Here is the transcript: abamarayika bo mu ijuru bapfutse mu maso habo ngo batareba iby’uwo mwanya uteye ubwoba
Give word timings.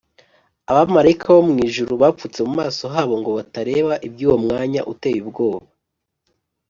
abamarayika 0.71 1.25
bo 1.35 1.41
mu 1.47 1.55
ijuru 1.67 1.93
bapfutse 2.01 2.39
mu 2.47 2.53
maso 2.59 2.83
habo 2.93 3.13
ngo 3.19 3.29
batareba 3.37 3.93
iby’uwo 4.07 4.37
mwanya 4.43 4.81
uteye 4.93 5.17
ubwoba 5.23 5.65